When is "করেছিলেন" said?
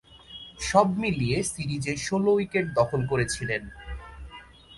3.07-3.61